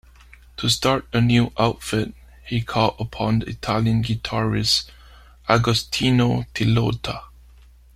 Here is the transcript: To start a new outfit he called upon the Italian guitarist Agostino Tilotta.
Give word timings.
To 0.57 0.67
start 0.67 1.05
a 1.13 1.21
new 1.21 1.51
outfit 1.59 2.15
he 2.43 2.61
called 2.63 2.95
upon 2.99 3.37
the 3.37 3.49
Italian 3.49 4.01
guitarist 4.01 4.89
Agostino 5.47 6.43
Tilotta. 6.55 7.25